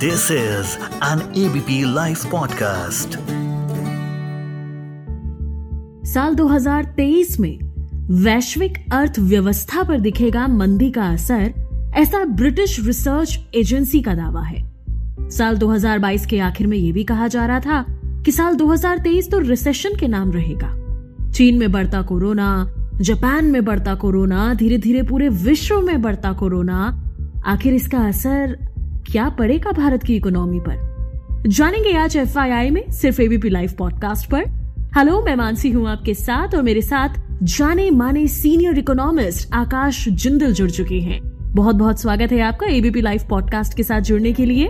This 0.00 0.30
is 0.30 0.78
an 1.04 1.32
ABP 1.36 1.94
live 1.94 2.16
podcast 2.30 3.08
साल 6.08 6.34
2023 6.34 7.40
में 7.40 7.58
वैश्विक 8.24 8.92
अर्थव्यवस्था 8.92 9.82
पर 9.82 10.00
दिखेगा 10.00 10.46
मंदी 10.46 10.90
का 10.90 11.02
असर, 11.02 11.54
ऐसा 11.94 12.24
ब्रिटिश 12.24 12.86
रिसर्च 12.86 13.46
एजेंसी 13.54 14.00
का 14.00 14.14
दावा 14.14 14.42
है। 14.42 14.72
साल 15.20 15.56
2022 15.56 16.26
के 16.26 16.40
आखिर 16.40 16.66
में 16.66 16.78
यह 16.78 16.92
भी 16.92 17.04
कहा 17.04 17.28
जा 17.28 17.46
रहा 17.46 17.60
था 17.60 17.84
कि 18.24 18.32
साल 18.32 18.54
2023 18.54 19.30
तो 19.30 19.38
रिसेशन 19.38 19.90
के 20.00 20.08
नाम 20.08 20.32
रहेगा। 20.32 20.74
चीन 21.30 21.58
में 21.58 21.72
बढ़ता 21.72 22.02
कोरोना, 22.02 22.74
जापान 22.94 23.44
में 23.44 23.64
बढ़ता 23.64 23.94
कोरोना 23.94 24.54
धीरे 24.54 24.78
धीरे 24.78 25.02
पूरे 25.02 25.28
विश्व 25.28 25.80
में 25.80 26.02
बढ़ता 26.02 26.32
कोरोना। 26.32 27.06
आखिर 27.46 27.74
इसका 27.74 27.98
असर 27.98 28.69
क्या 29.06 29.28
पड़ेगा 29.28 29.72
भारत 29.72 30.02
की 30.02 30.16
इकोनॉमी 30.16 30.60
पर? 30.60 31.42
जानेंगे 31.46 31.96
आज 31.96 32.16
एफआईआई 32.16 32.70
में 32.70 32.82
सिर्फ़ 32.90 33.20
एबीपी 33.22 33.48
लाइव 33.48 33.70
पॉडकास्ट 33.78 34.30
पर। 34.30 34.44
हेलो 34.96 35.22
मैं 35.22 35.34
मानसी 35.36 35.70
हूँ 35.70 35.88
आपके 35.88 36.14
साथ 36.14 36.54
और 36.54 36.62
मेरे 36.62 36.80
साथ 36.80 37.08
जाने 37.42 37.90
माने 37.90 38.26
सीनियर 38.26 38.78
इकोनॉमिस्ट 38.78 39.54
आकाश 39.54 40.08
जिंदल 40.08 40.52
जुड़ 40.52 40.70
चुके 40.70 41.00
हैं। 41.00 41.20
बहुत 41.54 41.76
बहुत 41.76 42.00
स्वागत 42.00 42.32
है 42.32 42.40
आपका 42.40 42.66
एबीपी 42.66 43.00
लाइव 43.00 43.20
पॉडकास्ट 43.30 43.76
के 43.76 43.82
साथ 43.82 44.00
जुड़ने 44.00 44.32
के 44.32 44.44
लिए। 44.44 44.68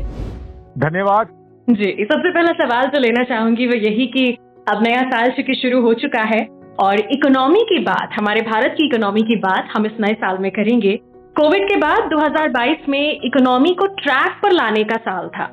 धन्यवाद। 0.78 1.26
जी 1.70 1.92
सबसे 2.04 2.30
पहला 2.30 2.52
सवाल 2.52 2.86
जो 2.86 3.00
लेना 3.00 3.24
चाहूँगी 3.24 3.66
वो 3.66 3.74
यही 3.74 4.06
कि 4.06 4.36
अब 4.68 4.82
नया 4.82 5.02
साल 5.02 5.30
चूँकि 5.30 5.54
शुरू 5.54 5.82
हो 5.82 5.94
चुका 5.94 6.22
है 6.22 6.46
और 6.80 7.00
इकोनॉमी 7.12 7.60
की 7.60 7.78
बात 7.78 8.10
हमारे 8.18 8.40
भारत 8.40 8.74
की 8.78 8.86
इकोनॉमी 8.86 9.22
की 9.22 9.36
बात 9.36 9.68
हम 9.76 9.86
इस 9.86 9.92
नए 10.00 10.14
साल 10.14 10.38
में 10.38 10.50
करेंगे 10.50 10.98
कोविड 11.36 11.68
के 11.68 11.76
बाद 11.76 12.10
2022 12.10 12.88
में 12.88 13.20
इकोनॉमी 13.24 13.74
को 13.74 13.86
ट्रैक 13.86 14.32
पर 14.42 14.52
लाने 14.52 14.84
का 14.84 14.96
साल 14.96 15.28
था। 15.28 15.44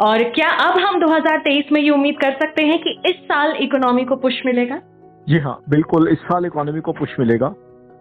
और 0.00 0.22
क्या 0.22 0.48
अब 0.50 0.80
हम 0.80 1.00
2023 1.00 1.72
में 1.72 1.80
ये 1.80 1.90
उम्मीद 1.90 2.14
कर 2.20 2.32
सकते 2.32 2.62
हैं 2.62 2.82
कि 2.82 2.90
इस 3.06 3.16
साल 3.16 3.52
इकोनॉमी 3.60 4.04
को 4.04 4.16
पुश 4.16 4.42
मिलेगा? 4.46 4.80
जी 5.28 5.38
हाँ 5.38 5.60
बिल्कुल 5.68 6.08
इस 6.08 6.18
साल 6.18 6.46
इकोनॉमी 6.46 6.80
को 6.80 6.92
पुश 6.92 7.16
मिलेगा। 7.20 7.54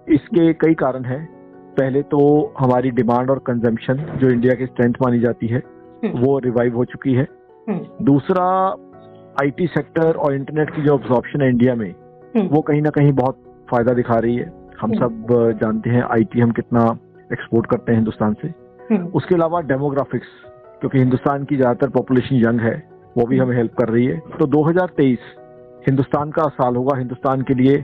इसके 0.09 0.53
कई 0.53 0.73
कारण 0.73 1.03
हैं। 1.03 1.25
पहले 1.79 2.01
तो 2.01 2.53
हमारी 2.59 2.91
डिमांड 2.91 3.29
और 3.29 3.39
कंजम्पशन 3.39 3.93
जो 3.93 4.29
इंडिया 4.29 4.53
की 4.53 4.65
स्ट्रेंथ 4.65 4.93
मानी 4.93 5.19
जाती 5.19 5.47
है 5.47 5.63
हम्म। 6.05 6.19
वो 6.19 6.39
रिवाइव 6.39 6.75
हो 6.75 6.85
चुकी 6.85 7.13
है। 7.13 7.27
हम्म, 7.69 8.05
दूसरा 8.05 8.71
आईटी 9.43 9.67
सेक्टर 9.67 10.11
और 10.13 10.35
इंटरनेट 10.35 10.69
की 10.69 10.81
जो 10.81 10.93
ऑब्जॉर्प्शन 10.93 11.41
है 11.41 11.49
इंडिया 11.49 11.75
में 11.75 11.91
हम्म। 12.35 12.47
वो 12.47 12.61
कहीं 12.61 12.81
ना 12.81 12.89
कहीं 12.89 13.11
बहुत 13.11 13.65
फ़ायदा 13.71 13.93
दिखा 13.93 14.15
रही 14.15 14.35
है। 14.35 14.61
हम। 14.81 14.93
सब 14.93 15.27
जानते 15.61 15.89
हैं 15.89 16.03
आईटी 16.03 16.39
हम 16.39 16.51
कितना 16.51 16.97
एक्सपोर्ट 17.31 17.65
करते 17.65 17.91
हैं 17.91 17.99
हिंदुस्तान 17.99 18.33
से। 18.41 18.47
हम्म, 18.89 19.05
उसके 19.09 19.35
अलावा 19.35 19.61
डेमोग्राफिक्स 19.63 20.27
क्योंकि 20.81 20.97
हिंदुस्तान 20.97 21.43
की 21.43 21.55
ज़्यादातर 21.55 21.89
पॉपुलेशन 21.89 22.35
यंग 22.37 22.59
है 22.59 22.75
वो 23.17 23.25
भी 23.27 23.37
हमें 23.37 23.55
हेल्प 23.57 23.73
कर 23.75 23.89
रही 23.89 24.05
है। 24.05 24.17
तो 24.39 24.45
2023 24.47 25.19
हिंदुस्तान 25.87 26.31
का 26.31 26.47
साल 26.51 26.75
होगा। 26.75 26.97
हिंदुस्तान 26.97 27.41
के 27.41 27.53
लिए 27.53 27.83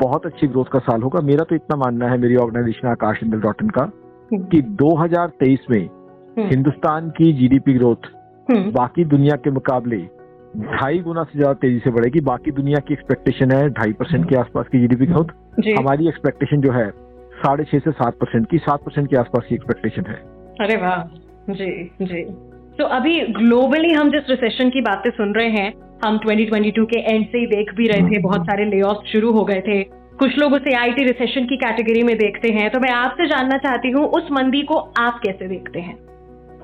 बहुत 0.00 0.26
अच्छी 0.26 0.46
ग्रोथ 0.46 0.64
का 0.64 0.78
साल 0.80 1.02
होगा। 1.02 1.20
मेरा 1.22 1.44
तो 1.44 1.54
इतना 1.54 1.76
मानना 1.76 2.08
है 2.08 2.18
मेरी 2.18 2.36
organization 2.36 2.88
Akash 2.88 3.22
Indal 3.22 3.40
dot 3.40 3.62
in 3.62 3.68
का 3.70 3.82
हम्म, 3.82 4.44
कि 4.44 4.60
2023 4.76 5.70
में 5.70 5.80
हम्म, 5.80 6.48
हिंदुस्तान 6.48 7.10
की 7.10 7.32
जीडीपी 7.32 7.74
ग्रोथ 7.74 8.10
बाकी 8.72 9.04
दुनिया 9.06 9.36
के 9.36 9.50
मुकाबले 9.50 9.96
ढाई 10.58 10.98
गुना 10.98 11.22
से 11.22 11.38
ज़्यादा 11.38 11.54
तेज़ी 11.54 11.78
से 11.78 11.90
बढ़ेगी। 11.90 12.20
बाकी 12.22 12.50
दुनिया 12.52 12.78
की 12.78 12.94
एक्सपेक्टेशन 12.94 13.50
है 13.52 13.68
ढाई 13.70 13.92
परसेंट 13.92 14.28
के 14.28 14.36
आसपास 14.36 14.68
की 14.68 14.80
जीडीपी 14.80 15.06
ग्रोथ 15.06 15.34
हमारी 15.78 16.08
एक्सपेक्टेशन 16.08 16.60
जो 16.60 16.72
है 16.72 16.86
साढ़े 17.38 17.64
छह 17.64 17.78
से 17.78 17.90
सात 17.92 18.14
परसेंट 18.14 18.48
की 18.50 18.58
सात 18.58 18.80
परसेंट 18.80 19.08
के 19.10 19.16
आसपास 19.16 19.46
की 19.48 19.54
एक्सपेक्टेशन 19.54 20.04
है। 20.08 20.16
अरे 20.60 20.76
वाह 20.76 21.02
जी 21.52 21.70
जी। 22.02 22.22
तो 22.78 22.84
अभी 22.94 23.20
ग्लोबली 23.34 23.92
हम 23.92 24.10
जिस 24.10 24.30
रिसेशन 24.30 24.70
की 24.70 24.80
बातें 24.82 25.10
सुन 25.10 25.32
रहे 25.34 25.48
हैं 25.50 25.72
हम 26.04 26.18
2022 26.18 26.84
के 26.90 27.00
एंड 27.04 27.24
से 27.26 27.38
ही 27.38 27.46
देख 27.46 27.72
भी 27.74 27.86
रहे 27.88 28.08
थे 28.10 28.18
बहुत 28.22 28.42
सारे 28.42 28.64
ले 28.64 28.82
शुरू 29.12 29.32
हो 29.32 29.44
गए 29.44 29.60
थे। 29.60 29.82
कुछ 30.18 30.38
लोग 30.38 30.52
उसे 30.52 30.74
आईटी 30.74 31.04
रिसेशन 31.04 31.44
की 31.44 31.56
कैटेगरी 31.56 32.02
में 32.02 32.16
देखते 32.18 32.48
हैं 32.52 32.68
तो 32.70 32.80
मैं 32.80 32.90
आपसे 32.92 33.26
जानना 33.26 33.56
चाहती 33.58 33.90
हूँ 33.90 34.04
उस 34.16 34.28
मंदी 34.32 34.62
को 34.62 34.76
आप 34.98 35.20
कैसे 35.24 35.48
देखते 35.48 35.80
हैं? 35.80 35.96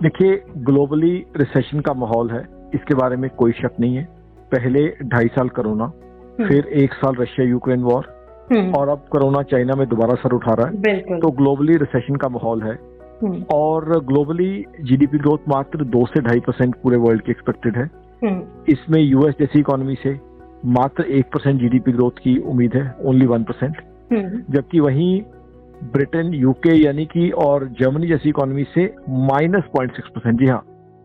देखिए 0.03 0.43
ग्लोबली 0.65 1.15
रिसेशन 1.37 1.81
का 1.81 1.93
माहौल 1.95 2.31
है 2.31 2.43
इसके 2.75 2.95
बारे 2.95 3.17
में 3.17 3.29
कोई 3.39 3.53
शक 3.53 3.81
नहीं 3.81 3.97
है। 3.97 4.05
पहले 4.53 4.87
ढाई 5.05 5.29
साल 5.35 5.49
कोरोना 5.49 5.85
हम्म। 5.85 6.49
फिर 6.49 6.67
एक 6.83 6.93
साल 6.95 7.15
रशिया 7.21 7.49
यूक्रेन 7.49 7.83
वॉर 7.83 8.14
और 8.53 8.89
अब 8.89 9.05
कोरोना 9.11 9.43
चाइना 9.43 9.75
में 9.75 9.89
दोबारा 9.89 10.15
सर 10.15 10.33
उठा 10.33 10.55
रहा 10.55 10.67
है। 10.67 10.73
तो 11.21 11.31
ग्लोबली 11.31 11.77
रिसेशन 11.77 12.17
का 12.17 12.29
माहौल 12.29 12.63
है। 12.63 12.79
हम्म, 13.23 13.43
और 13.55 14.05
ग्लोबली 14.05 14.65
जीडीपी 14.81 15.19
ग्रोथ 15.19 15.49
मात्र 15.49 15.85
दो 15.85 16.07
से 16.07 16.21
ढाई 16.21 16.41
परसेंट 16.41 16.75
पूरे 16.75 16.97
वर्ल्ड 16.97 17.23
की 17.23 17.31
एक्सपेक्टेड 17.31 17.77
है। 17.77 17.91
हम्म, 18.25 18.43
इसमें 18.69 19.01
यूएस 19.03 19.35
जैसी 19.41 19.59
इकोनॉमी 19.59 19.95
से 20.03 20.21
मात्र 20.67 21.03
एक 21.03 21.25
परसेंट 21.25 21.61
जीडीपी 21.61 21.93
ग्रोथ 21.93 22.11
की 22.11 22.39
उम्मीद 22.39 22.75
है 22.75 22.95
ओनली 23.05 23.27
वन 23.27 23.43
परसेंट 23.43 23.77
हम्म, 24.13 24.43
जबकि 24.51 24.81
वहीं 24.81 25.23
ब्रिटेन 25.93 26.35
यूके 26.35 26.85
यानी 26.85 27.07
कि 27.07 27.31
और 27.31 27.69
जर्मनी 27.81 28.07
जैसी 28.07 28.29
इकोनॉमी 28.29 28.65
से 28.75 28.95
माइनस 29.09 29.65
पॉइंट 29.65 29.93
सिक्स 29.93 30.09
परसेंट 30.09 30.39
जी 30.39 30.47
हाँ 30.47 30.65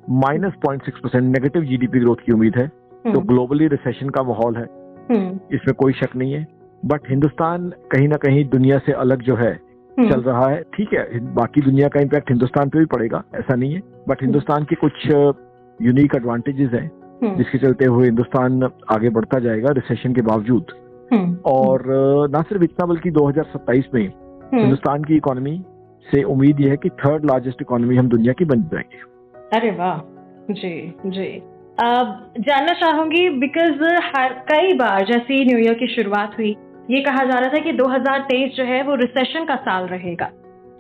minus 0.10 0.54
point 0.66 0.84
six 0.84 1.00
percent 1.00 1.24
negative 1.24 1.64
GDP 1.64 2.00
growth 2.00 2.16
की 2.16 2.32
उम्मीद 2.32 2.56
है। 2.56 2.68
तो 2.68 3.10
हम्म, 3.10 3.28
ग्लोबली 3.28 3.68
रिसेशन 3.68 4.10
का 4.10 4.24
माहौल 4.24 4.56
है। 4.56 4.66
हम्म, 5.10 5.40
इसमें 5.54 5.74
कोई 5.74 5.94
शक 5.94 6.16
नहीं 6.16 6.34
है। 6.34 6.59
बट 6.86 7.02
हिंदुस्तान 7.10 7.70
कहीं 7.92 8.08
ना 8.08 8.16
कहीं 8.16 8.46
दुनिया 8.50 8.78
से 8.78 8.92
अलग 8.92 9.22
जो 9.22 9.36
है 9.36 9.60
हम्म, 10.00 10.10
चल 10.12 10.22
रहा 10.22 10.50
है। 10.50 10.62
ठीक 10.62 10.94
है 10.94 11.34
बाकी 11.36 11.62
दुनिया 11.62 11.88
का 11.88 12.00
इम्पैक्ट 12.00 12.30
हिंदुस्तान 12.30 12.70
पे 12.70 12.80
भी 12.80 12.86
पड़ेगा 12.86 13.24
ऐसा 13.36 13.56
नहीं 13.56 13.74
है। 13.74 13.82
बट 14.08 14.22
हिंदुस्तान 14.24 14.64
के 14.64 14.76
कुछ 14.76 15.10
यूनिक 15.82 16.16
एडवांटेजेस 16.16 16.70
हैं 16.74 16.92
हम्म, 17.24 17.36
जिसके 17.36 17.58
चलते 17.58 17.86
हुए 17.86 18.06
हिंदुस्तान 18.06 18.64
आगे 18.92 19.10
बढ़ता 19.10 19.40
जाएगा 19.40 19.72
रिसेशन 19.72 20.14
के 20.14 20.22
बावजूद। 20.22 20.66
हम्म, 21.14 21.38
और 21.46 21.82
अ, 21.82 22.32
ना 22.32 22.42
सिर्फ़ 22.42 22.64
इतना 22.64 22.86
बल्कि 22.86 23.12
2027 23.12 23.86
में 23.94 24.12
हिंदुस्तान 24.54 25.04
की 25.04 25.16
इकोनॉमी 25.16 25.64
से 26.12 26.24
उम्मीद 26.24 26.60
यह 26.60 26.70
है 26.70 26.78
कि 26.78 26.90
थर्ड 26.90 27.26
लार्जेस्ट 27.26 27.62
इकोनॉमी 27.62 27.96
हम 27.96 28.08
दुनिया 28.08 28.34
की 28.34 28.46
बन 28.46 28.62
जाएँगे। 28.62 29.02
अरे 29.58 29.72
वाह। 29.72 29.98
जी 30.54 30.94
जी। 31.06 31.44
जानना 32.40 32.74
चाहूँगी 32.74 33.30
बिकॉज़ 33.30 33.84
हर 34.18 34.34
कई 34.34 34.74
बार 34.74 35.06
जैसे 35.06 35.46
न्यू 35.46 35.58
ईयर 35.58 35.74
की 35.74 35.88
शुरुआत 35.88 36.32
हुई 36.38 36.56
ये 36.90 37.02
कहा 37.02 37.24
जा 37.24 37.40
रहा 37.40 37.50
था 37.50 37.60
कि 37.60 37.72
2023 37.74 38.56
जो 38.58 38.64
है 38.64 38.84
वो 38.84 38.96
रिसेशन 38.96 39.46
का 39.46 39.56
साल 39.56 39.84
रहेगा। 39.84 40.26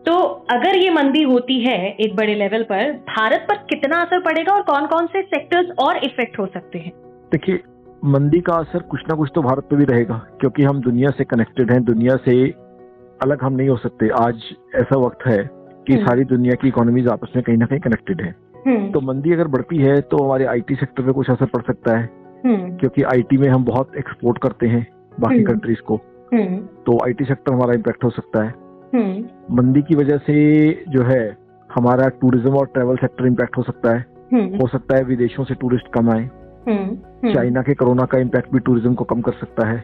तो 0.06 0.14
अगर 0.52 0.76
ये 0.78 0.90
मंदी 0.90 1.24
होती 1.24 1.60
है 1.60 1.90
एक 1.92 2.16
बड़े 2.16 2.36
लेवल 2.36 2.64
पर 2.64 2.94
भारत 2.94 3.46
पर 3.50 3.56
कितना 3.56 4.02
असर 4.02 4.20
पड़ेगा 4.20 4.54
और 4.54 4.62
कौन 4.62 4.86
कौन 4.86 5.06
से 5.06 5.22
सेक्टर्स 5.22 5.70
और 5.80 5.98
इफ़ेक्ट 5.98 6.40
हो 6.40 6.46
सकते 6.46 6.80
हैं? 6.80 6.92
देखिए 7.32 7.60
मंदी 8.06 8.40
का 8.40 8.54
असर 8.54 8.80
कुछ 8.80 9.02
ना 9.10 9.16
कुछ 9.16 9.30
तो 9.36 9.42
भारत 9.42 9.64
पे 9.64 9.76
भी 9.76 9.84
रहेगा 9.84 10.16
क्योंकि 10.40 10.64
हम 10.64 10.82
दुनिया 10.82 11.10
से 11.10 11.24
कनेक्टेड 11.24 11.72
हैं 11.72 11.84
दुनिया 11.84 12.16
से 12.16 12.50
अलग 13.22 13.44
हम 13.44 13.54
नहीं 13.54 13.70
हो 13.70 13.78
सकते। 13.78 14.10
आज 14.10 14.42
ऐसा 14.76 15.00
वक्त 15.00 15.28
है 15.28 15.50
कि 15.88 15.94
हम्म। 15.94 16.06
सारी 16.06 16.24
दुनिया 16.24 16.56
की 16.56 16.68
इकोनॉमीज 16.68 17.08
आपस 17.08 17.28
में 17.36 17.44
कहीं 17.44 17.58
ना 17.58 17.66
कहीं 17.66 17.80
कनेक्टेड 17.80 18.22
है। 18.22 18.36
हम्म, 18.68 18.92
तो 18.92 19.02
मंदी 19.02 19.34
अगर 19.34 19.48
बढ़ती 19.48 19.78
है 19.78 20.02
तो 20.02 20.24
हमारे 20.24 20.46
आईटी 20.46 20.76
सेक्टर 20.76 21.04
पे 21.04 21.12
कुछ 21.12 21.30
असर 21.30 21.46
पड़ 21.46 21.62
सकता 21.62 21.98
है 21.98 22.10
हम्म, 22.46 22.78
क्योंकि 22.78 23.04
आईटी 23.04 23.38
में 23.38 23.50
हम 23.50 23.64
बहुत 23.64 23.92
एक्सपोर्ट 23.98 24.38
करते 24.38 24.68
हैं। 24.68 24.99
बाकी 25.20 25.36
हम्म। 25.36 25.46
कंट्रीज़ 25.46 25.82
को। 25.82 25.96
हम्म, 26.34 26.58
तो 26.86 26.98
आईटी 27.06 27.26
सेक्टर 27.26 27.54
हमारा 27.54 27.74
इम्पैक्ट 27.74 28.04
हो 28.04 28.10
सकता 28.10 28.44
है। 28.44 28.54
हम्म, 28.94 29.56
मंदी 29.56 29.82
की 29.82 29.96
वजह 29.96 30.18
से 30.18 30.38
जो 30.90 31.04
है 31.04 31.38
हमारा 31.70 32.08
टूरिज़्म 32.22 32.56
और 32.56 32.66
ट्रेवल 32.66 32.96
सेक्टर 32.96 33.26
इम्पैक्ट 33.28 33.58
हो 33.58 33.64
सकता 33.64 33.96
है। 33.96 34.06
हम्म, 34.34 34.58
हो 34.58 34.68
सकता 34.68 34.96
है 34.98 35.04
विदेशों 35.04 35.44
से 35.44 35.56
टूरिस्ट 35.56 35.88
कम 35.94 36.10
आए। 36.10 36.30
हम्म, 36.68 36.74
हम्म, 36.74 37.34
चाइना 37.34 37.62
के 37.62 37.74
कोरोना 37.74 38.06
का 38.06 38.18
इम्पैक्ट 38.18 38.52
भी 38.54 38.60
टूरिज़्म 38.60 38.94
को 38.94 39.04
कम 39.04 39.22
कर 39.22 39.32
सकता 39.32 39.68
है। 39.68 39.78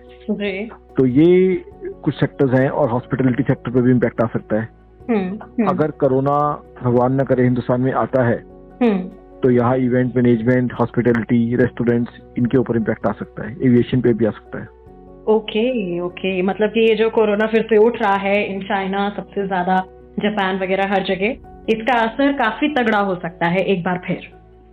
तो 0.97 1.05
ये 1.05 1.63
कुछ 2.03 2.13
सेक्टर्स 2.13 2.59
हैं 2.59 2.69
और 2.69 2.89
हॉस्पिटलिटी 2.89 3.43
सेक्टर 3.43 3.71
पे 3.71 3.81
भी 3.81 3.91
इम्पैक्ट 3.91 4.21
आ 4.21 4.27
सकता 4.27 4.55
है। 4.55 4.69
हम्म, 5.09 5.17
हम्म, 5.17 5.67
अगर 5.67 5.91
कोरोना 5.91 6.37
भगवान 6.83 7.21
न 7.21 7.23
करे 7.23 7.43
हिंदुस्तान 7.43 7.81
में 7.81 7.91
आता 7.93 8.23
है 8.23 8.37
हम्म, 8.81 8.97
तो 9.39 9.49
यहाँ 9.51 9.77
इवेंट 9.77 10.15
मैनेजमेंट 10.15 10.73
हॉस्पिटलिटी 10.73 11.55
रेस्टोरेंट्स 11.55 12.21
इनके 12.37 12.57
ऊपर 12.57 12.75
इम्पैक्ट 12.75 13.07
आ 13.07 13.11
सकता 13.11 13.47
है। 13.47 13.55
एविएशन 13.63 14.01
पे 14.01 14.13
भी 14.13 14.25
आ 14.25 14.29
सकता 14.29 14.59
है। 14.59 14.67
ओके 15.27 15.99
ओके 15.99 16.41
मतलब 16.41 16.69
कि 16.69 16.79
ये 16.89 16.95
जो 16.95 17.09
कोरोना 17.09 17.45
फिर 17.47 17.61
से 17.61 17.77
उठ 17.77 18.01
रहा 18.01 18.15
है 18.19 18.35
इन 18.45 18.61
चाइना 18.61 19.09
सबसे 19.09 19.45
ज़्यादा 19.47 19.77
जापान 20.19 20.59
वगैरह 20.59 20.91
हर 20.93 21.03
जगह 21.03 21.29
इसका 21.69 21.93
असर 22.01 22.31
काफ़ी 22.33 22.67
तगड़ा 22.73 22.99
हो 22.99 23.15
सकता 23.15 23.47
है 23.47 23.63
एक 23.65 23.83
बार 23.83 24.01
फिर। 24.07 24.29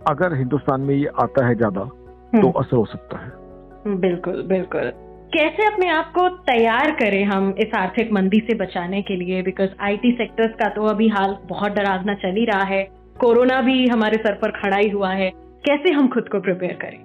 अगर 0.09 0.35
हिंदुस्तान 0.37 0.81
में 0.81 0.95
ये 0.95 1.07
आता 1.21 1.45
है 1.47 1.55
ज़्यादा 1.55 1.81
तो 1.81 2.37
हम्म, 2.37 2.51
असर 2.51 2.75
हो 2.77 2.85
सकता 2.85 3.17
है। 3.17 3.95
बिल्कुल 3.97 4.41
बिल्कुल। 4.47 4.91
कैसे 5.33 5.65
अपने 5.65 5.89
आप 5.89 6.11
को 6.11 6.27
तैयार 6.45 6.91
करें 6.91 7.23
हम 7.25 7.53
इस 7.59 7.73
आर्थिक 7.77 8.11
मंदी 8.11 8.39
से 8.39 8.55
बचाने 8.55 9.01
के 9.01 9.15
लिए? 9.15 9.41
बिकॉज़ 9.41 9.69
आईटी 9.81 10.11
सेक्टर्स 10.11 10.53
का 10.55 10.69
तो 10.69 10.85
अभी 10.87 11.07
हाल 11.07 11.35
बहुत 11.45 11.71
डरावना 11.71 12.13
चल 12.15 12.35
ही 12.37 12.45
रहा 12.45 12.63
है। 12.65 12.83
कोरोना 13.19 13.61
भी 13.61 13.87
हमारे 13.87 14.17
सर 14.17 14.33
पर 14.33 14.51
खड़ा 14.51 14.77
ही 14.77 14.89
हुआ 14.89 15.09
है। 15.13 15.29
कैसे 15.65 15.93
हम 15.93 16.07
खुद 16.07 16.29
को 16.29 16.39
प्रिपेयर 16.39 16.77
करें? 16.81 16.99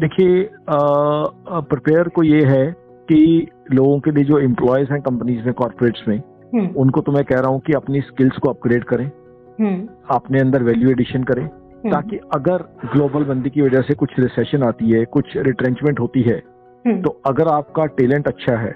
देखिए 0.00 0.48
प्रिपेयर 0.70 2.08
को 2.08 2.22
ये 2.22 2.44
है 2.44 2.64
कि 3.08 3.46
लोगों 3.72 3.98
के 4.00 4.10
लिए 4.10 4.24
जो 4.24 4.38
एम्प्लॉयज़ 4.38 4.92
हैं 4.92 5.00
कंपनीज़ 5.02 5.44
में 5.44 5.54
कॉर्पोरेट्स 5.54 6.02
में 6.08 6.16
हम्म, 6.54 6.68
उनको 6.76 7.00
तो 7.00 7.12
मैं 7.12 7.24
कह 7.24 7.40
रहा 7.40 7.50
हूँ 7.50 7.60
कि 7.60 7.72
अपनी 7.72 8.00
स्किल्स 8.00 8.36
को 8.36 8.48
अपग्रेड 8.48 8.84
करें। 8.84 9.10
हम्म, 9.60 9.88
अपने 10.10 10.40
अंदर 10.40 10.62
वैल्यू 10.62 10.90
एडिशन 10.90 11.22
करें। 11.22 11.42
हम्म, 11.42 11.90
ताकि 11.90 12.16
अगर 12.34 12.62
ग्लोबल 12.92 13.24
बंदी 13.24 13.50
की 13.50 13.62
वजह 13.62 13.80
से 13.80 13.94
कुछ 13.94 14.10
रिसेशन 14.18 14.62
आती 14.62 14.90
है 14.90 15.04
कुछ 15.04 15.36
रिट्रेंचमेंट 15.36 16.00
होती 16.00 16.22
है 16.22 16.42
तो 16.84 17.10
अगर 17.26 17.48
आपका 17.48 17.84
टैलेंट 17.86 18.28
अच्छा 18.28 18.56
है 18.56 18.70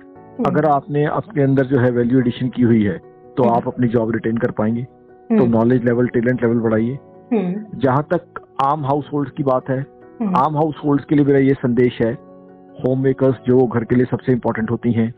अगर 0.47 0.65
आपने 0.67 1.05
अपने 1.05 1.43
अंदर 1.43 1.67
जो 1.67 1.79
है 1.79 1.91
वैल्यू 1.91 2.19
एडिशन 2.19 2.49
की 2.49 2.63
हुई 2.63 2.83
है 2.83 2.99
तो। 3.37 3.49
आप 3.49 3.67
अपनी 3.67 3.89
जॉब 3.89 4.11
रिटेन 4.11 4.37
कर 4.37 4.51
पाएँगे। 4.51 4.83
तो 5.33 5.47
नॉलेज 5.47 5.85
लेवल 5.85 6.07
टैलेंट 6.07 6.43
लेवल 6.43 6.59
बढ़ाइए। 6.59 6.99
जहाँ 7.75 8.07
तक 8.13 8.41
आम 8.65 8.85
हाउस 8.87 9.09
होल्ड 9.13 9.31
की 9.31 9.43
बात 9.43 9.69
है 9.71 9.81
आम 10.37 10.57
हाउस 10.57 10.81
होल्ड 10.85 11.05
के 11.05 11.15
लिए 11.15 11.25
मेरा 11.25 11.39
ये 11.39 11.55
संदेश 11.55 11.99
है 12.03 12.13
होम 12.79 13.03
मेकर्स 13.03 13.37
जो 13.47 13.67
घर 13.67 13.85
के 13.85 13.97
लिए 13.97 14.05
सबसे 14.05 14.33
इम्पोर्टेंट 14.33 14.71
होती 14.71 14.93
हैं 14.93 15.13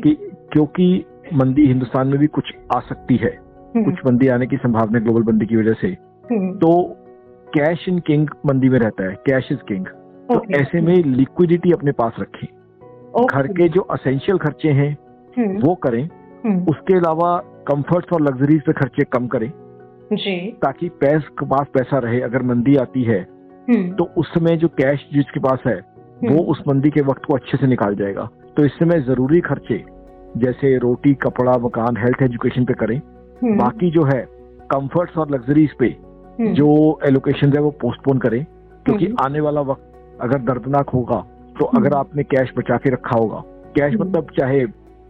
कि 0.00 0.14
क्योंकि 0.52 1.04
मंदी 1.34 1.66
हिंदुस्तान 1.66 2.08
में 2.08 2.18
भी 2.18 2.26
कुछ 2.26 2.52
आ 2.76 2.80
सकती 2.80 3.16
है 3.16 3.30
हम्म, 3.76 3.84
कुछ 3.84 3.94
मंदी 4.06 4.28
आने 4.28 4.46
की 4.46 4.56
संभावना 4.56 4.98
है 4.98 5.04
ग्लोबल 5.04 5.22
मंदी 5.22 5.46
की 5.46 5.56
वजह 5.56 5.72
से 5.72 5.88
हम्म, 6.30 6.52
तो 6.54 6.96
कैश 7.58 7.88
इन 7.88 7.98
किंग 7.98 8.28
मंदी 8.46 8.68
में 8.68 8.78
रहता 8.78 9.04
है 9.04 9.14
कैश 9.26 9.48
इज़ 9.52 9.58
किंग 9.58 9.86
तो 10.32 10.42
ऐसे 10.54 10.80
में 10.80 10.94
लिक्विडिटी 10.94 11.72
अपने 11.72 11.92
पास 11.92 12.12
रखें। 12.20 12.46
घर 13.26 13.46
के 13.46 13.68
जो 13.68 13.80
असेंशियल 13.80 14.38
खर्चे 14.38 14.68
हैं 14.68 14.96
हम्म, 15.38 15.60
वो 15.60 15.74
करें। 15.74 16.04
उसके 16.66 16.96
अलावा 16.96 17.36
कंफर्ट्स 17.68 18.12
और 18.12 18.20
लग्जरीज 18.20 18.62
पे 18.62 18.72
खर्चे 18.72 19.04
कम 19.04 19.26
करें। 19.26 19.50
जी। 20.12 20.36
ताकि 20.62 20.88
पैस 20.88 21.28
के 21.38 21.46
पास 21.46 21.66
पैसा 21.74 21.98
रहे 21.98 22.20
अगर 22.20 22.42
मंदी 22.42 22.76
आती 22.76 23.02
है 23.02 23.20
तो 23.70 24.04
उस 24.16 24.34
समय 24.34 24.56
जो 24.56 24.68
कैश 24.68 25.06
जिसके 25.12 25.40
पास 25.40 25.58
है 25.66 25.80
वो 26.24 26.28
हम्म, 26.28 26.38
उस 26.38 26.62
मंदी 26.68 26.90
के 26.90 27.00
वक्त 27.00 27.24
को 27.24 27.34
अच्छे 27.34 27.58
से 27.58 27.66
निकाल 27.66 27.94
जाएगा। 27.94 28.28
तो 28.56 28.64
इस 28.64 28.72
समय 28.72 29.00
ज़रूरी 29.00 29.40
खर्चे 29.40 29.84
जैसे 30.36 30.78
रोटी 30.78 31.14
कपड़ा 31.14 31.52
मकान 31.52 31.96
हेल्थ 31.96 32.22
एजुकेशन 32.22 32.64
पे 32.64 32.74
करें। 32.74 32.96
हम्म, 32.96 33.58
बाकी 33.58 33.90
जो 33.90 34.04
है 34.04 34.26
कंफर्ट्स 34.70 35.16
और 35.16 35.30
लग्जरीज 35.30 35.72
पे 35.72 35.86
हम्म, 36.40 36.52
जो 36.54 36.98
एलोकेशन 37.04 37.52
है 37.52 37.60
वो 37.60 37.70
पोस्टपोन 37.70 38.18
करें। 38.18 38.44
क्योंकि। 38.84 39.14
आने 39.20 39.40
वाला 39.40 39.60
वक्त 39.60 40.18
अगर 40.20 40.38
दर्दनाक 40.38 40.90
होगा 40.90 41.26
तो। 41.58 41.64
अगर 41.64 41.92
आपने 41.92 42.22
कैश 42.22 42.50
बचा 42.58 42.76
के 42.76 42.90
रखा 42.90 43.18
होगा। 43.18 43.42
कैश। 43.76 43.94
मतलब 43.94 44.26
चाहे 44.38 44.66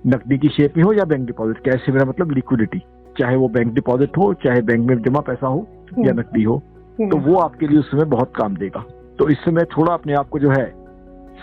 नकदी 0.06 0.38
की 0.38 0.48
शेप 0.48 0.76
में 0.76 0.84
हो 0.84 0.92
या 0.92 1.04
बैंक 1.04 1.26
डिपॉजिट 1.26 1.58
कैश 1.58 1.82
से 1.86 1.92
मेरा 1.92 2.04
मतलब 2.04 2.30
लिक्विडिटी 2.30 2.78
चाहे 3.18 3.36
वो 3.36 3.48
बैंक 3.48 3.74
डिपॉजिट 3.74 4.16
हो 4.18 4.34
चाहे 4.34 4.60
बैंक 4.60 4.80
में 4.80 5.02
जमा 5.02 5.20
पैसा 5.20 5.46
हो 5.46 5.66
या 5.98 6.12
नकदी 6.12 6.42
हो 6.42 6.62
तो 7.00 7.16
वो 7.16 7.36
आपके 7.36 7.66
लिए 7.66 7.78
उस 7.78 7.90
समय 7.90 8.04
बहुत 8.04 8.32
काम 8.36 8.56
देगा। 8.56 8.84
तो 9.18 9.28
इस 9.28 9.38
समय 9.38 9.64
थोड़ा 9.64 9.94
अपने 9.94 10.14
आप 10.14 10.28
को 10.28 10.38
जो 10.38 10.50
है 10.50 10.81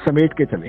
समेट 0.06 0.34
के 0.34 0.46
चले। 0.46 0.68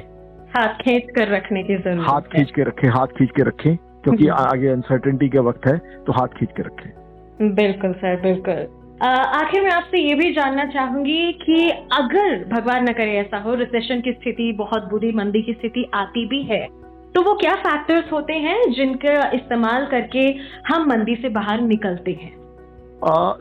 हाथ 0.54 0.74
खींच 0.74 1.10
कर 1.16 1.28
रखने 1.28 1.62
की 1.62 1.76
ज़रूरत 1.76 2.08
हाथ 2.08 2.20
खींच 2.32 2.50
के 2.50 2.62
रखें 2.62 2.88
हाथ 2.88 3.06
खींच 3.18 3.30
के 3.30 3.42
रखें 3.42 3.76
क्योंकि 3.76 4.26
हम्म। 4.26 4.44
आगे 4.44 4.68
अनसर्टेनिटी 4.68 5.28
का 5.28 5.40
वक्त 5.40 5.66
है 5.66 5.76
तो 6.06 6.12
हाथ 6.12 6.38
खींच 6.38 6.50
के 6.56 6.62
रखें। 6.62 7.54
बिल्कुल 7.54 7.92
सर 7.92 8.20
बिल्कुल। 8.20 8.66
आखिर 9.02 9.62
मैं 9.62 9.70
आपसे 9.70 9.98
ये 9.98 10.14
भी 10.14 10.32
जानना 10.32 10.64
चाहूँगी 10.64 11.32
कि 11.32 11.68
अगर 11.92 12.44
भगवान 12.48 12.82
न 12.82 12.92
करे 12.92 13.12
ऐसा 13.16 13.38
हो 13.38 13.54
रिसेशन 13.54 14.00
की 14.00 14.12
स्थिति 14.12 14.52
बहुत 14.52 14.90
बुरी 14.90 15.12
मंदी 15.12 15.42
की 15.42 15.52
स्थिति 15.52 15.84
आती 15.94 16.26
भी 16.26 16.42
है 16.42 16.66
तो 17.14 17.22
वो 17.22 17.34
क्या 17.34 17.54
फैक्टर्स 17.60 18.12
होते 18.12 18.32
हैं 18.32 18.58
जिनका 18.72 19.30
इस्तेमाल 19.34 19.86
करके 19.86 20.26
हम 20.68 20.86
मंदी 20.88 21.14
से 21.14 21.28
बाहर 21.28 21.60
निकलते 21.60 22.12
हैं? 22.12 22.32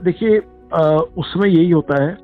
देखिए 0.03 0.37
उसमें 1.17 1.49
यही 1.49 1.69
होता 1.69 2.03
है 2.03 2.17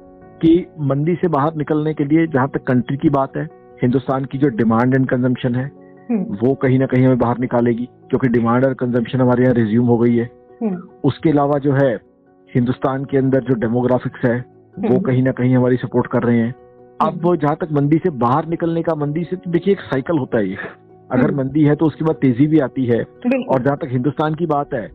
कि 0.46 0.66
मंदी 0.80 1.16
से 1.16 1.28
बाहर 1.28 1.56
निकलने 1.56 1.94
के 1.94 2.06
लिए 2.06 2.28
जहाँ 2.28 2.48
तक 2.48 2.64
कंट्री 2.64 2.98
की 2.98 3.10
बात 3.10 3.38
है 3.38 3.44
हिंदुस्तान 3.82 4.26
की 4.26 4.38
जो 4.38 4.50
डिमांड 4.50 4.96
एंड 4.96 5.10
कंजम्पशन 5.10 5.56
है 5.56 5.72
हम्म, 6.12 6.38
वो 6.44 6.54
कहीं 6.56 6.80
ना 6.80 6.86
कहीं 6.86 7.06
हमें 7.06 7.18
बाहर 7.18 7.38
निकालेगी 7.40 7.86
क्योंकि 7.86 8.28
डिमांड 8.28 8.66
और 8.66 8.74
कंजम्पशन 8.74 9.22
हमारे 9.22 9.44
यहाँ 9.44 9.54
रिज्यूम 9.54 9.88
हो 9.88 9.98
गई 9.98 10.16
है। 10.16 10.30
हम्म, 10.64 10.76
उसके 11.04 11.30
अलावा 11.30 11.60
जो 11.60 11.74
है 11.74 11.96
हिंदुस्तान 12.56 13.06
के 13.06 13.18
अंदर 13.18 13.44
जो 13.44 13.54
डेमोग्राफिक्स 13.54 14.26
है 14.26 14.46
वो 14.80 14.88
हम्म। 14.88 15.00
कहीं 15.00 15.24
ना 15.24 15.32
कहीं 15.32 15.56
हमारी 15.56 15.76
सपोर्ट 15.76 16.08
कर 16.08 16.24
रहे 16.24 16.38
हैं। 16.38 16.56
अब 17.02 17.36
जहाँ 17.36 17.56
तक 17.56 17.72
मंदी 17.72 17.98
से 17.98 18.10
बाहर 18.10 18.46
निकलने 18.46 18.82
का 18.82 18.96
मंदी 18.96 19.24
से 19.24 19.36
तो 19.36 19.52
देखिए 19.52 19.74
एक 19.74 19.80
साइकिल 19.80 20.18
होता 20.18 20.38
है 20.38 20.50
ये। 20.50 20.58
अगर। 21.12 21.32
मंदी 21.32 21.64
है 21.64 21.76
तो 21.76 21.86
उसके 21.86 22.06
बाद 22.06 22.16
तेज़ी 22.16 22.48
भी 22.48 22.60
आती 22.60 22.86
है। 22.86 23.04
और 23.50 23.62
जहाँ 23.62 23.78
तक 23.78 23.88
हिंदुस्तान 23.92 24.36
की 24.36 24.46
बात 24.46 24.74
है 24.74 24.92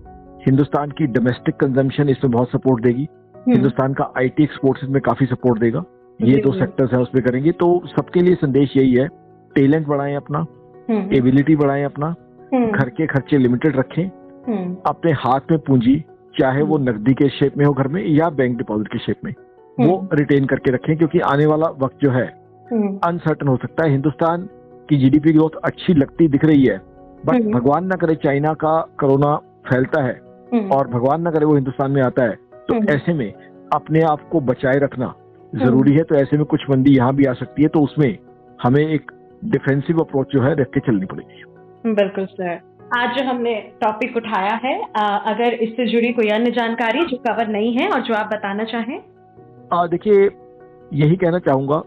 हिंदुस्तान 0.46 0.90
की 0.90 1.06
डोमेस्टिक 1.06 1.54
कंजम्पशन 1.54 2.08
इसमें 2.08 2.30
बहुत 2.30 2.50
सपोर्ट 2.50 2.84
देगी। 2.84 3.08
हिंदुस्तान 3.48 3.94
का 3.94 4.12
आईटी 4.18 4.42
एक्सपोर्ट्स 4.42 4.88
में 4.88 5.00
काफ़ी 5.02 5.26
सपोर्ट 5.26 5.60
देगा। 5.60 5.82
ये 6.20 6.40
दो 6.40 6.52
सेक्टर्स 6.52 6.92
है 6.92 6.98
उसमें 6.98 7.22
करेंगे। 7.24 7.52
तो 7.52 7.68
सबके 7.86 8.20
लिए 8.20 8.34
संदेश 8.34 8.76
यही 8.76 8.94
है 8.94 9.06
टैलेंट 9.54 9.86
बढ़ाएँ 9.86 10.14
अपना 10.14 10.38
हम्म, 10.38 11.14
एबिलिटी 11.14 11.56
बढ़ाएँ 11.56 11.84
अपना 11.84 12.14
हम्म, 12.54 12.70
घर 12.70 12.88
के 12.88 13.06
खर्चे 13.06 13.38
लिमिटेड 13.38 13.76
रखें 13.76 14.04
हम्म, 14.04 14.76
अपने 14.86 15.12
हाथ 15.12 15.50
में 15.50 15.58
पूंजी 15.58 15.96
चाहे 16.38 16.62
वो 16.62 16.78
नकदी 16.78 17.14
के 17.14 17.28
शेप 17.28 17.56
में 17.58 17.64
हो 17.66 17.72
घर 17.72 17.88
में 17.88 18.04
या 18.06 18.28
बैंक 18.30 18.56
डिपॉजिट 18.58 18.88
के 18.88 18.98
शेप 18.98 19.24
में 19.24 19.32
वो 19.78 20.08
रिटेन 20.12 20.46
करके 20.46 20.70
रखें 20.70 20.96
क्योंकि 20.96 21.18
आने 21.26 21.46
वाला 21.46 21.66
वक्त 21.78 21.96
जो 22.02 22.10
है 22.10 22.26
हम्म, 22.72 22.98
अनसर्टन 23.04 23.48
हो 23.48 23.56
सकता 23.56 23.84
है। 23.84 23.90
हिंदुस्तान 23.90 24.48
की 24.88 24.96
जीडीपी 24.96 25.32
ग्रोथ 25.32 25.56
अच्छी 25.64 25.94
लगती 25.94 26.28
दिख 26.28 26.44
रही 26.44 26.64
है 26.64 26.76
बट 27.26 27.34
हम्म। 27.34 27.52
भगवान 27.52 27.86
ना 27.86 27.96
करे 27.96 28.14
चाइना 28.14 28.52
का 28.54 28.78
कोरोना 29.00 29.34
फैलता 29.70 30.02
है 30.02 30.20
हम्म, 30.52 30.70
और 30.70 30.88
भगवान 30.88 31.22
ना 31.22 31.30
करे 31.30 31.46
वो 31.46 31.54
हिंदुस्तान 31.54 31.90
में 31.90 32.02
आता 32.02 32.22
है। 32.22 32.49
तो 32.70 32.76
हम्म। 32.76 32.88
ऐसे 32.88 33.12
में 33.12 33.32
अपने 33.74 34.00
आप 34.02 34.28
को 34.28 34.40
बचाए 34.40 34.78
रखना 34.78 35.12
ज़रूरी 35.52 35.92
है 35.92 36.02
तो 36.02 36.14
ऐसे 36.14 36.36
में 36.36 36.44
कुछ 36.44 36.64
मंदी 36.70 36.96
यहाँ 36.96 37.14
भी 37.14 37.24
आ 37.24 37.32
सकती 37.32 37.62
है 37.62 37.68
तो 37.68 37.80
उसमें 37.80 38.18
हमें 38.58 38.86
एक 38.86 39.10
डिफेंसिव 39.44 39.98
अप्रोच 40.00 40.32
जो 40.32 40.42
है 40.42 40.54
रख 40.54 40.70
के 40.70 40.80
चलनी 40.80 41.06
पड़ेगी। 41.06 41.92
बिल्कुल 41.94 42.26
सर। 42.26 42.58
आज 42.96 43.16
जो 43.18 43.24
हमने 43.24 43.54
टॉपिक 43.80 44.16
उठाया 44.16 44.54
है 44.64 44.74
अ, 44.82 45.02
अगर 45.26 45.54
इससे 45.66 45.86
जुड़ी 45.86 46.12
कोई 46.12 46.28
अन्य 46.28 46.50
जानकारी 46.50 47.04
जो 47.04 47.16
कवर 47.16 47.48
नहीं 47.48 47.76
है 47.76 47.88
और 47.88 48.00
जो 48.00 48.14
आप 48.14 48.30
बताना 48.34 48.64
चाहें? 48.64 48.98
आ, 49.72 49.86
देखिए 49.86 50.28
यही 50.94 51.16
कहना 51.16 51.38
चाहूँगा 51.38 51.82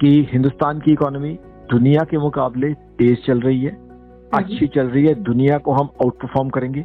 कि 0.00 0.28
हिंदुस्तान 0.32 0.80
की 0.80 0.92
इकोनॉमी 0.92 1.38
दुनिया 1.70 2.04
के 2.04 2.18
मुकाबले 2.18 2.72
तेज 2.98 3.24
चल 3.26 3.40
रही 3.40 3.60
है 3.60 3.76
अच्छी 4.34 4.66
चल 4.66 4.86
रही 4.86 5.06
है 5.06 5.14
दुनिया 5.22 5.58
को 5.58 5.72
हम 5.72 5.88
आउट 6.04 6.14
परफॉर्म 6.14 6.48
करेंगे। 6.48 6.84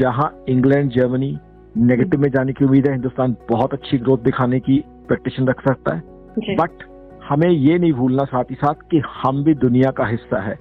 जहाँ 0.00 0.30
इंग्लैंड 0.48 0.90
जर्मनी 0.90 1.36
नेगेटिव 1.78 2.20
में 2.20 2.28
जाने 2.30 2.52
की 2.52 2.64
उम्मीद 2.64 2.86
है 2.86 2.92
हिंदुस्तान 2.92 3.36
बहुत 3.48 3.72
अच्छी 3.72 3.98
ग्रोथ 3.98 4.18
दिखाने 4.18 4.60
की 4.60 4.78
प्रैक्टिशन 5.08 5.46
रख 5.46 5.60
सकता 5.60 5.94
है। 5.94 6.56
बट 6.56 6.84
हमें 7.28 7.50
ये 7.50 7.78
नहीं 7.78 7.92
भूलना 7.92 8.24
साथ 8.24 8.50
ही 8.50 8.54
साथ 8.54 8.88
कि 8.90 9.02
हम 9.14 9.42
भी 9.44 9.54
दुनिया 9.56 9.90
का 9.90 10.06
हिस्सा 10.06 10.40
है। 10.40 10.54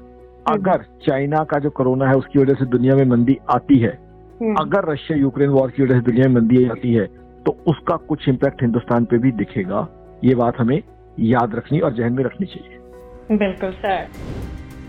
अगर 0.47 0.83
चाइना 1.05 1.43
का 1.43 1.59
जो 1.59 1.69
कोरोना 1.69 2.07
है 2.07 2.15
उसकी 2.15 2.39
वजह 2.39 2.53
से 2.53 2.65
दुनिया 2.65 2.95
में 2.95 3.05
मंदी 3.05 3.37
आती 3.49 3.77
है 3.79 3.91
हम्म, 4.41 4.55
अगर 4.55 4.91
रशिया 4.91 5.17
यूक्रेन 5.17 5.49
वॉर 5.49 5.71
की 5.71 5.83
वजह 5.83 5.99
से 5.99 6.01
दुनिया 6.01 6.27
में 6.27 6.35
मंदी 6.35 6.65
आती 6.65 6.93
है 6.93 7.05
तो 7.45 7.57
उसका 7.67 7.95
कुछ 8.07 8.27
इम्पैक्ट 8.29 8.61
हिंदुस्तान 8.61 9.05
पे 9.05 9.17
भी 9.17 9.31
दिखेगा। 9.33 9.87
ये 10.23 10.35
बात 10.35 10.59
हमें 10.59 10.81
याद 11.19 11.55
रखनी 11.55 11.79
और 11.79 11.93
जहन 11.93 12.13
में 12.13 12.23
रखनी 12.23 12.47
चाहिए। 12.47 13.37
बिल्कुल 13.37 13.71
सर 13.71 14.07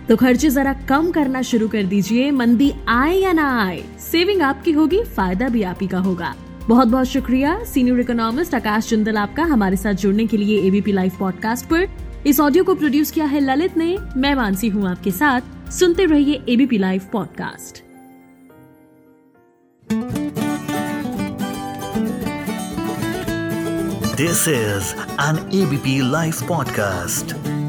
तो 0.08 0.16
खर्चे 0.16 0.50
जरा 0.50 0.72
कम 0.88 1.10
करना 1.10 1.42
शुरू 1.42 1.68
कर 1.68 1.82
दीजिए। 1.82 2.30
मंदी 2.30 2.72
आए 2.88 3.16
या 3.16 3.32
ना 3.32 3.48
आए 3.62 3.82
सेविंग 4.00 4.42
आपकी 4.42 4.72
होगी, 4.72 5.02
फ़ायदा 5.04 5.48
भी 5.48 5.62
आप 5.62 5.78
ही 5.82 5.88
का 5.88 5.98
होगा। 5.98 6.34
बहुत 6.68 6.88
बहुत 6.88 7.06
शुक्रिया 7.06 7.64
सीनियर 7.64 8.00
इकोनॉमिस्ट 8.00 8.54
आकाश 8.54 8.88
जिंदल 8.90 9.16
आपका 9.16 9.44
हमारे 9.44 9.76
साथ 9.76 9.94
जुड़ने 9.94 10.26
के 10.26 10.36
लिए 10.36 10.60
एबीपी 10.68 10.92
लाइव 10.92 11.12
पॉडकास्ट 11.20 11.66
पर। 11.66 11.88
इस 12.26 12.40
ऑडियो 12.40 12.64
को 12.64 12.74
प्रोड्यूस 12.74 13.10
किया 13.10 13.26
है 13.26 13.40
ललित 13.40 13.76
ने, 13.76 13.96
मैं 14.16 14.34
मानसी 14.34 14.68
हूँ 14.68 14.88
आपके 14.88 15.10
साथ। 15.10 15.70
सुनते 15.72 16.04
रहिए 16.04 16.42
ABP 16.48 16.78
live 16.78 17.08
podcast 17.12 17.82
this 24.16 24.46
is 24.48 24.94
an 25.20 25.38
ABP 25.52 26.00
Life 26.12 26.40
podcast. 26.50 27.65